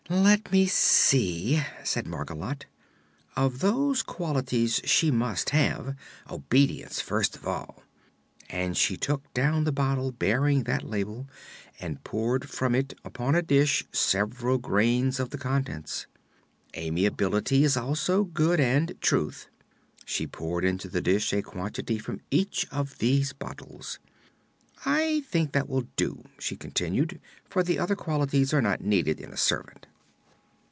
[0.09, 2.65] "Let me see," said Margolotte;
[3.37, 5.95] "of those qualities she must have
[6.29, 7.83] 'Obedience' first of all,"
[8.49, 11.29] and she took down the bottle bearing that label
[11.79, 16.07] and poured from it upon a dish several grains of the contents.
[16.75, 19.47] "'Amiability' is also good and 'Truth.'"
[20.03, 23.97] She poured into the dish a quantity from each of these bottles.
[24.85, 29.31] "I think that will do," she continued, "for the other qualities are not needed in
[29.31, 29.87] a servant."